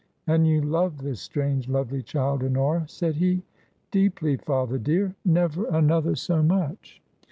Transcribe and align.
*' 0.17 0.25
And 0.25 0.47
you 0.47 0.61
loved 0.61 1.01
this 1.01 1.19
strange, 1.21 1.69
lovely 1.69 2.01
child, 2.01 2.41
Honora?" 2.43 2.87
said 2.89 3.17
he. 3.17 3.43
Deeply, 3.91 4.35
father 4.35 4.79
dear, 4.79 5.13
never 5.23 5.65
another 5.67 6.15
so 6.15 6.41
much." 6.41 7.03